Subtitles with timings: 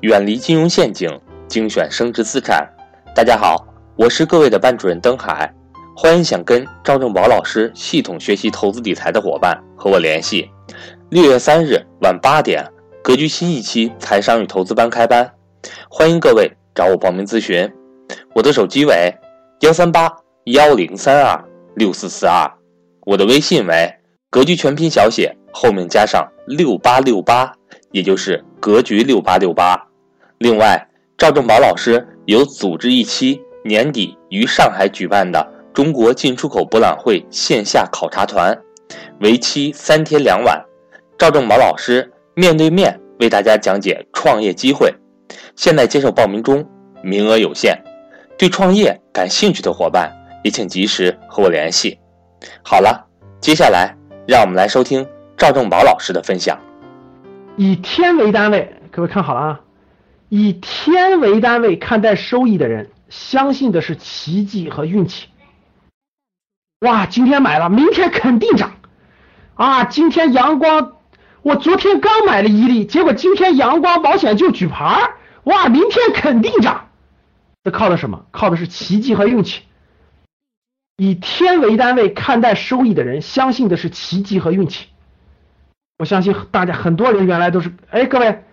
[0.00, 1.10] 远离金融陷阱，
[1.46, 2.66] 精选升值资产。
[3.14, 3.66] 大家好，
[3.96, 5.52] 我是各位的班主任登海，
[5.94, 10.48] 欢迎想跟赵正宝老师系统学习投资理财的伙伴和我联系。
[11.10, 12.66] 六月三日晚八点，
[13.02, 15.30] 格局新一期财商与投资班开班，
[15.90, 17.70] 欢迎各位找我报名咨询。
[18.34, 19.14] 我的手机为
[19.60, 20.10] 幺三八
[20.44, 21.44] 幺零三二
[21.76, 22.50] 六四四二，
[23.04, 23.94] 我的微信为
[24.30, 27.52] 格局全拼小写后面加上六八六八，
[27.92, 29.88] 也就是格局六八六八。
[30.40, 38.58] 另外，赵正宝老师有组织一期年底于上海举办的中国进出口博览会线下考察团，
[39.20, 40.58] 为期三天两晚。
[41.18, 44.90] 赵正宝老师面对面为大家讲解创业机会，
[45.56, 46.66] 现在接受报名中，
[47.02, 47.78] 名额有限。
[48.38, 50.10] 对创业感兴趣的伙伴
[50.42, 51.98] 也请及时和我联系。
[52.62, 53.06] 好了，
[53.42, 53.94] 接下来
[54.26, 56.58] 让我们来收听赵正宝老师的分享。
[57.58, 59.60] 以天为单位，各位看好了啊！
[60.30, 65.28] 以天为单位看待收益的人，相信的是奇迹和运气。
[66.82, 68.76] 哇，今天买了，明天肯定涨
[69.54, 69.84] 啊！
[69.84, 70.98] 今天阳光，
[71.42, 76.90] 我昨天刚买了一粒，结果今天阳光保险就举牌儿哇，明天肯定涨。
[77.64, 78.24] 这靠的什么？
[78.30, 79.62] 靠的是奇迹和运气。
[80.96, 84.86] 以天为单位看待收益的人，相信的是奇迹和运气。
[85.98, 88.44] 我相信大家很多人原来都是，哎，各位，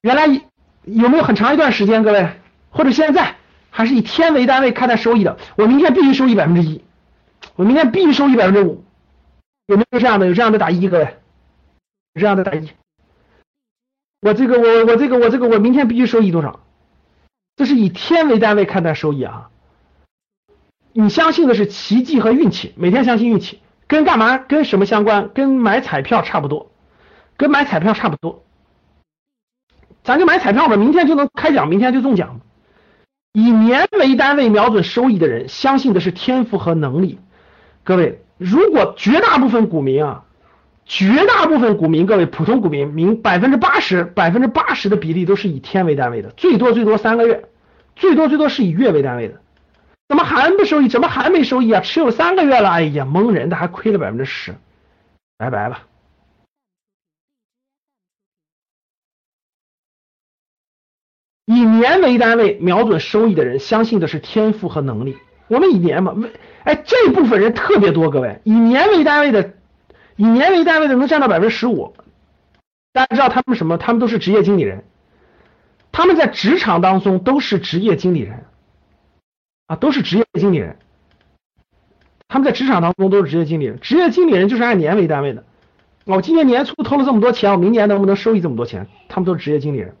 [0.00, 0.42] 原来。
[0.84, 2.28] 有没有很长一段时间，各位
[2.70, 3.36] 或者现在
[3.70, 5.38] 还是以天为单位看待收益的？
[5.56, 6.82] 我明天必须收益百分之一，
[7.56, 8.84] 我明天必须收益百分之五，
[9.66, 10.26] 有没有这样的？
[10.26, 11.04] 有这样的打一，各位，
[12.14, 12.70] 有这样的打一。
[14.20, 16.60] 我这个我我这个我这个我明天必须收益多少？
[17.56, 19.50] 这是以天为单位看待收益啊！
[20.92, 24.38] 你相信的是奇迹和运气，每天相信运气，跟干嘛？
[24.38, 25.30] 跟什么相关？
[25.34, 26.70] 跟买彩票差不多，
[27.36, 28.42] 跟买彩票差不多。
[30.04, 32.40] 咱就买彩票吧，明天就能开奖，明天就中奖。
[33.32, 37.18] 以年为单位瞄准收益的人，相信的是天赋和能力。
[37.84, 40.24] 各位，如果绝大部分股民啊，
[40.84, 47.44] 绝大部分股民，各位普通股民，明百分之八十，百分之八十的比例都是以天为单位的，最多最多三个月，
[47.96, 49.40] 最多最多是以月为单位的。
[50.08, 50.88] 怎么还不收益？
[50.88, 51.80] 怎么还没收益啊？
[51.80, 54.54] 持有三个月了，哎呀，蒙人的，还亏了百分之十，
[55.38, 55.78] 拜拜了。
[61.54, 65.18] 以年为单位瞄准收益的人，相信的是天赋和能力。
[65.48, 66.16] 我们以年嘛，
[66.64, 68.08] 哎，这部分人特别多。
[68.08, 69.52] 各位，以年为单位的，
[70.16, 71.92] 以年为单位的能占到百分之十五。
[72.94, 73.76] 大家知道他们什么？
[73.76, 74.84] 他们都是职业经理人，
[75.92, 78.44] 他们在职场当中都是职业经理人
[79.66, 80.78] 啊，都是职业经理人。
[82.28, 85.44] 他们在职场当中都是职业经理人，职业经理人就是按年为单位的。
[86.06, 88.88] 我今年年初投了这么多钱，我明年能不能收益这么多钱？
[89.10, 89.94] 他们都是职业经理人。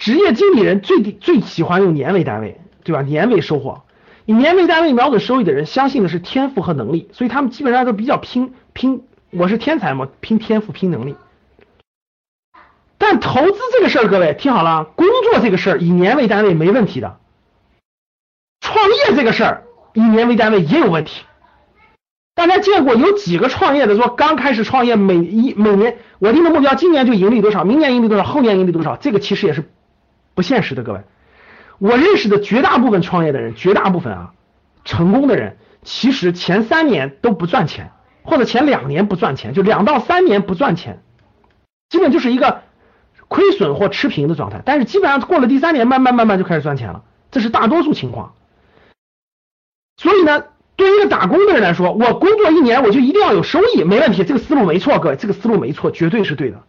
[0.00, 3.02] 职业经理人最最喜欢用年为单位，对吧？
[3.02, 3.82] 年为收获，
[4.24, 9.02] 以年为单位瞄准收益的人，相信的是天赋和能力，所以他们基本上都比较拼拼。
[9.30, 11.16] 我是天才嘛，拼天赋，拼能力。
[12.96, 17.18] 但投资这个事儿，各位听好了，工作这个事儿以年为单位没问题的，
[18.60, 21.24] 创业这个事儿以年为单位也有问题。
[22.34, 29.70] 大家见过有几个创业的说刚开始创业，每一每年我定的目标，今年就盈利多少，明年盈利多少，后年盈利多少，这个其实也是。
[30.40, 31.02] 不现实的，各位，
[31.78, 34.32] 我认识的绝大部分创业的人，绝大部分啊，
[34.86, 37.90] 成功的人，其实前三年都不赚钱，
[38.22, 41.02] 或者前两年不赚钱，就两到三年不赚钱，
[41.90, 42.62] 基本就是一个
[43.28, 44.62] 亏损或持平的状态。
[44.64, 48.32] 但是基本上过了第三年，慢慢慢慢就开始赚钱了，这是大多数情况。
[49.98, 56.62] 所以呢，对于一个打工的人来说，我工作一年我就一定要有收益，没问题，这个思路没错，各位，这个思路没错，绝对是对的。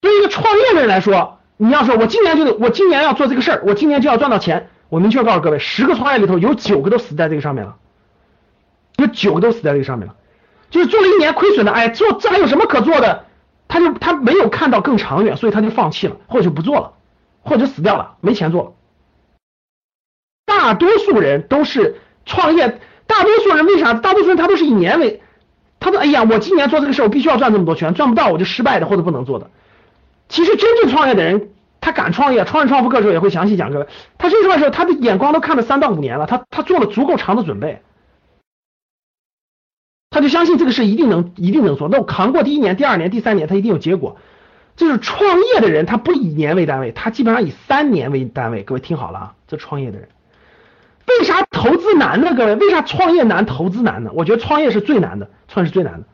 [0.00, 4.68] 对于一个创业的人来说，你要说，我今年就得，我今年要做这个事儿，我今年就要赚到钱。
[4.88, 7.76] 我明确告诉各位，十个创业里头有九个都死在这个上面了，
[8.96, 10.14] 有九个都死在这个上面了。
[10.70, 13.24] 就是做了一年亏损的，哎，做这还有什么可做的？
[13.68, 16.92] 他就他没有看到更长远，所以他就放弃了，或者就不做了，
[17.42, 18.72] 或者死掉了，没钱做了。
[20.44, 21.96] 大多数人都是
[22.26, 23.94] 创业，大多数人为啥？
[23.94, 25.22] 大多数人他都是以年为，
[25.80, 29.50] 他说，哎呀，我今年做这个事儿，我必须要赚这么多钱，赚不到我就失败的或者不能做的。
[30.32, 31.50] 其实真正创业的人，
[31.82, 33.86] 他敢创业，创业创富课的时候也会详细讲各位，
[34.16, 37.82] 他真正创业时候，他的眼光都看了三到五年了，他他做了足够长的准备，
[40.08, 41.90] 他就相信这个事一定能一定能做。
[41.90, 44.16] 那我扛过第一年、第二年、第三年，他一定有结果。
[44.74, 45.22] 就是创
[45.54, 48.62] 业的人，他不以年为单位，他基本上以三年为单位。
[48.62, 50.08] 各位听好了啊，这创业的人，
[51.06, 52.34] 为啥投资难呢？
[52.34, 54.10] 各位，为啥创业难，投资难呢？
[54.14, 56.06] 我觉得创业是最难的，创业是最难的。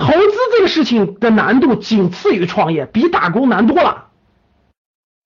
[0.00, 4.06] 投资这个事情的难度仅次于创业，比打工难多了。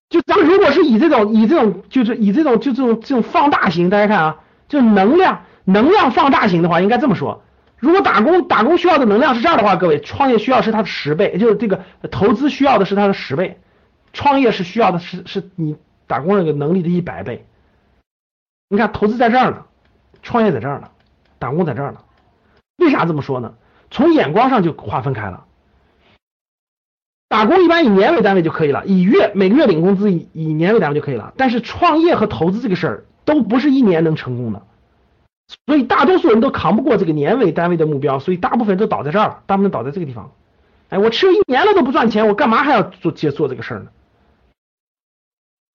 [0.09, 7.41] 就咱们如果是以这种以这种就是以这种就这种这种放大型，大家看啊，就能量能量放大型的话，应该这么说。
[7.77, 13.61] 如果打工打工需要的能量是这样的话，各位创业需要是它的十倍，就是这个投资需要的是它的十倍，
[14.11, 17.45] 创业是需要的是是你打工那个能力的一百倍。
[18.67, 19.63] 你看投资在这儿呢，
[20.21, 20.89] 创业在这儿呢，
[21.39, 21.99] 打工在这儿呢。
[22.77, 23.53] 为啥这么说呢？
[23.95, 25.45] 从眼光上就划分开了。
[27.29, 31.33] 打工一般以年为单位就可以了，以月每个月领工资以以年为单位就可以了。
[31.37, 34.63] 但是创业和投资这个事儿都不是一年能成功的。
[35.65, 40.31] 所以大多数人都扛不过这个年为单位的目标，所以大部分都倒在这儿了，大部分倒在这个地方。
[40.89, 43.87] 哎，我吃了一年了都不赚钱，我干嘛还要做接做这个事儿呢？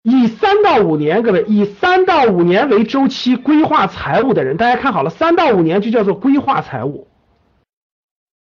[0.03, 7.07] 以三到五年，各位以三到五年为周期规划财务的人，大家看好了，三到五年就叫做规划财务。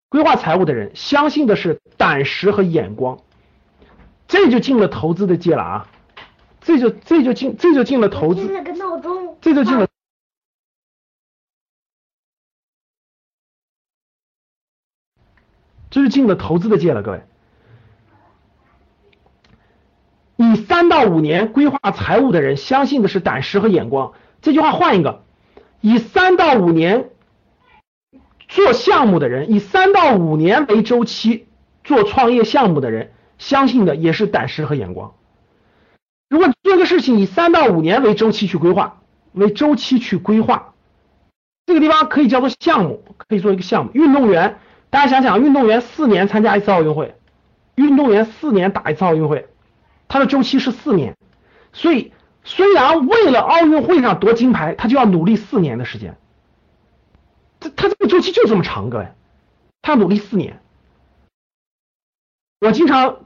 [0.10, 3.20] 规划财务的人，相信的是胆识和眼光，
[4.28, 5.88] 这就进了投资的界了啊！
[6.62, 9.88] 这就这就进这就进了投资，了个闹钟这就进了。
[15.92, 17.24] 这是进了投资的界了，各位。
[20.36, 24.14] 以三到五年规划财务的人，相信的是胆识和眼光。
[24.42, 25.24] 这句话换一个，
[25.82, 27.10] 以三到五年
[28.50, 31.48] 做项目的人，以三到五年为周期
[31.86, 35.14] 做创业项目的人，相信的也是胆识和眼光。
[36.28, 39.02] 如果做个事情以三到五年为周期去规划，
[39.32, 40.74] 为周期去规划，
[41.66, 43.92] 这个地方可以叫做项目，可以做一个项目。
[43.94, 44.58] 运动员。
[44.92, 47.14] 大家想想，运动员四年参加一次奥运会，
[47.76, 49.48] 运动员四年打一次奥运会，
[50.08, 51.16] 他的周期是四年，
[51.74, 52.12] 所以
[52.44, 56.18] 虽然为了奥运会上夺金牌，他就要努力四年的时间，
[57.60, 59.08] 他他这个周期就这么长，各位，
[59.82, 60.62] 他努力四年。
[62.62, 63.18] 我经常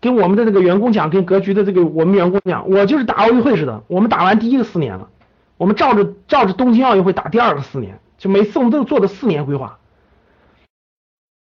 [0.00, 5.08] 跟我们的那个员工讲，跟格局的这个我们员工讲，我就是打奥运会似的，我们打完第一个四年了，
[5.56, 9.78] 我们照着照着东京奥运会打第二个四年，就每次我们都做的四年规划。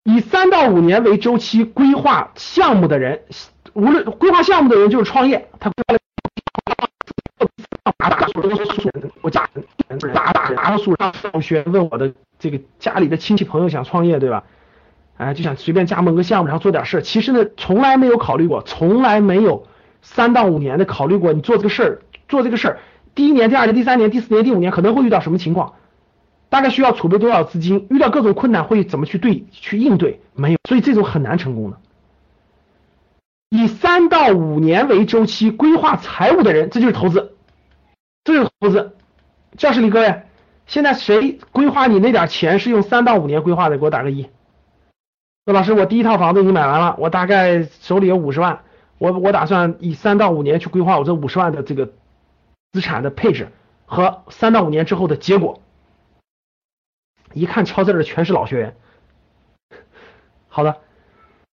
[0.03, 3.23] 以三到五年为周期规划项目的人，
[3.73, 5.99] 无论规划项目的人就是创业，他规划了，
[9.21, 9.63] 我家大
[10.73, 14.43] 大大数上上学问我的这个家里的亲戚朋友想创业对吧？
[15.17, 19.67] 哎，就想随便加盟个项目，然后做点事儿其实呢，从来没有考虑过，从来没有
[20.01, 22.79] 三到五年的考虑过，你做这个事儿，做这个事儿，
[23.13, 25.73] 第一年、第二年、第三年、第四年、第五年可能会遇到什么情况？
[26.49, 27.85] 大概需要储备多少资金？
[27.91, 30.19] 遇到各种困难会怎么去对去应对？
[30.33, 31.77] 没有，所以这种很难成功的。
[33.49, 37.35] 以三到五年为周期规划财务的人，这就是投资，
[38.23, 38.95] 这就是投资。
[39.57, 40.23] 教室里各位，
[40.65, 43.77] 现在谁规划你那点钱是用三到五年规划的？
[43.77, 44.29] 给我打个一。
[45.45, 48.63] 那老师，我第一套房子已经买完了，我大概手里有五十万，
[48.97, 51.91] 我我打算以三到五年去规划我这五十万的这个
[52.71, 53.49] 资产的配置
[53.85, 55.61] 和三到五年之后的结果。
[57.33, 58.75] 一看敲字的全是老学员。
[60.47, 60.77] 好的，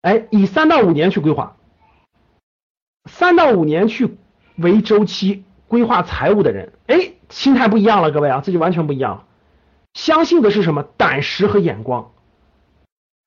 [0.03, 1.57] 哎，以三到五年去规划，
[3.05, 4.17] 三到五年去
[4.57, 9.25] 为周期规划财务的人，哎，心态不一样了，各位啊，这就完全不一样了。
[9.95, 10.83] 相信的是什么？
[10.97, 12.13] 胆识和眼光。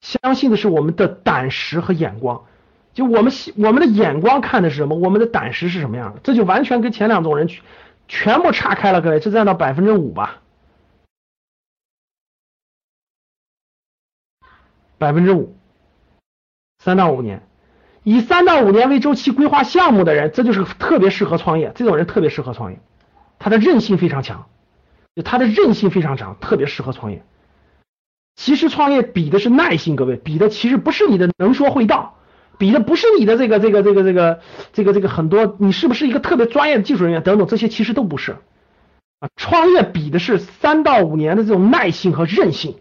[0.01, 2.45] 相信的是我们的胆识和眼光。
[2.93, 4.95] 就我们我们的眼光看的是什么？
[4.95, 6.19] 我们的胆识是什么样的？
[6.23, 7.63] 这就完全跟前两种人全
[8.07, 10.41] 全部岔开了，各位，这占到百分之五吧。
[14.97, 15.55] 百分之五，
[16.79, 17.47] 三到五年，
[18.03, 21.71] 以三到五年为周期规划项目的人，这就是特别适合创业。
[21.73, 22.79] 这种人特别适合创业，
[23.39, 24.47] 他的韧性非常强，
[25.15, 27.23] 就他的韧性非常强，特别适合创业。
[28.35, 32.17] 其实创业比的是耐心，各位，比的其实不是你的能说会道，
[32.57, 34.41] 比的不是你的这个这个这个这个
[34.71, 38.37] 这个这个很多，你是不是一个特别专业的技术人员等等，这些其实都不是
[39.19, 39.29] 啊。
[39.35, 42.77] 创业比的是三到五年的这种耐性和韧性。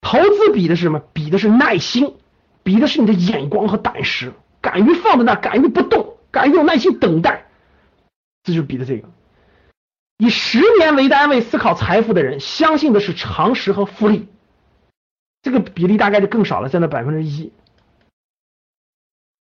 [0.00, 1.02] 投资比的是什么？
[1.12, 2.14] 比的是耐心，
[2.62, 7.46] 比的是你的眼光和胆识，敢于放在那，敢于不动，敢于有耐心等待，
[8.44, 9.08] 这就是比的这个。
[10.18, 14.28] 以十年为单位思考财富的人，相信的是常识和复利，
[15.42, 17.52] 这个比例大概就更少了，占到百分之一。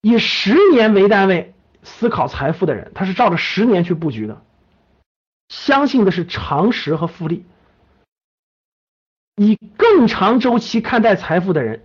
[0.02, 4.44] 以十年为单位思考财富的人，他是照着十年去布局的，
[5.48, 7.44] 相信的是常识和复利。
[9.36, 11.84] 以更长周期看待财富的人，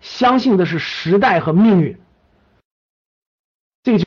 [0.00, 1.98] 相信的是时代和命运。
[3.82, 4.04] 这个就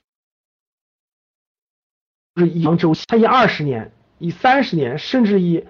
[2.35, 3.91] 是以长周期，他以二十年、
[4.23, 5.65] 以三十年，甚至以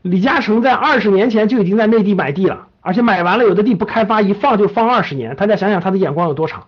[0.00, 6.66] 李嘉诚在二十年前就已经在内地买地了，而且买完了有的地不开发，一放就放二十年，大家想想他的眼光有多长。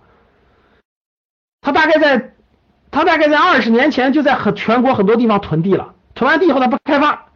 [1.63, 2.35] 他大概在，
[2.91, 7.29] 他大概在二十年前就在很全国很多地方囤地了，囤完地以后他不开发，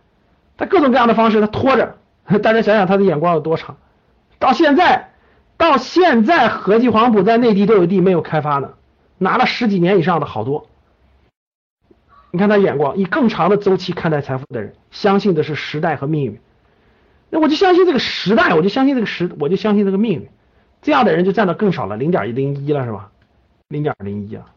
[0.58, 1.96] 他各种各样的方式他拖着，
[2.42, 3.78] 大家想想他的眼光有多长。
[4.38, 5.12] 到现在，
[5.56, 8.72] 到现在合计黄埔在内地都有地没有开发呢，
[9.16, 10.66] 拿了十几年以上的好多。
[12.36, 16.38] 你看他眼光，以更长的周期看待财富的人，相信的是时代和命运。
[17.30, 20.28] 那我就相信这个时代，我就相信这个时，我就相信这个命运。
[20.82, 23.10] 这样的人就占的更少了，零点零一了，是吧？
[23.68, 24.52] 零点零一啊。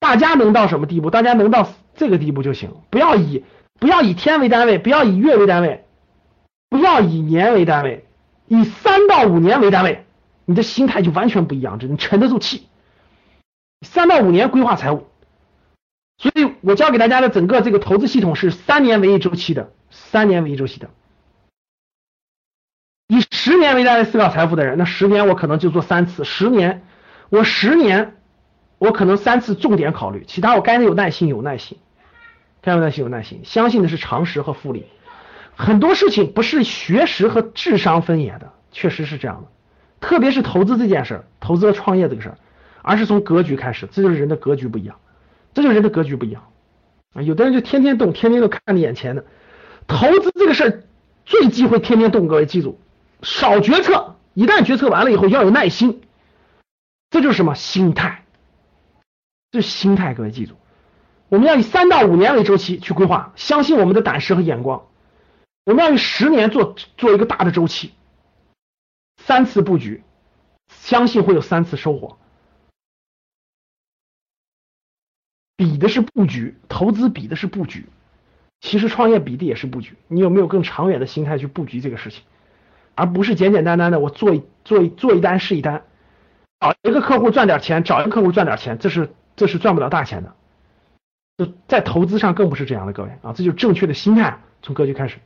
[0.00, 1.10] 大家能到什么地步？
[1.10, 3.44] 大家能到这个地步就行，不要以
[3.78, 5.84] 不要以天为单位，不要以月为单位，
[6.68, 8.04] 不要以年为单位，
[8.48, 10.04] 以三到五年为单位，
[10.44, 12.66] 你的心态就完全不一样，你沉得住气。
[13.82, 15.06] 三到五年规划财务，
[16.18, 20.88] 所以我教给大家的整个这个投资系统是三年为一周期的，三年为一周期的。
[23.08, 26.24] 以十年为单位思考财富的人，那十年我可能就做三次。
[26.24, 26.82] 十年，
[27.28, 28.16] 我十年，
[28.78, 31.78] 我可能三次重点考虑，其他我该有耐心有耐心，
[32.62, 33.42] 该有耐心有耐心。
[33.44, 34.86] 相信的是常识和复利，
[35.54, 39.48] 很多事情不是学识和智商分野的，确实是这样的。
[40.00, 42.38] 特别是投资这件事儿，投资和创业这个事儿，
[42.82, 44.96] 而是从格局开始，这就是人的格局不一样，
[45.56, 46.52] 这就是人的格局不一样
[47.14, 47.22] 啊。
[47.22, 49.24] 有的人就天天动，天天都看着眼前的，
[49.86, 50.82] 投资这个事儿
[51.24, 52.78] 最忌讳天天动，各位记住。
[53.22, 56.02] 少决策，一旦决策完了以后要有耐心，
[57.08, 58.26] 这就是什么心态？
[59.50, 60.56] 这是心态，各位记住，
[61.30, 64.86] 我们要以三到五年为周期去规划，相信我们的胆识和眼光。
[65.64, 67.94] 我们要以十年做做一个大的周期，
[69.16, 70.02] 三次布局，
[70.68, 72.18] 相信会有三次收获。
[75.56, 77.86] 比的是布局，投资比的是布局，
[78.60, 79.94] 其实创业比的也是布局。
[80.08, 82.22] 你有没有更长远的心态去布局这个事情？
[82.94, 85.82] 而不是简简单单的我做一做一做一单是一单，
[86.60, 90.34] 找一个客户赚点钱，找一个客户赚点钱，这是这是赚不了大钱的。
[91.36, 95.18] 就在投资上更不是这样的，各位啊，这就是正确的心态，从格局开始。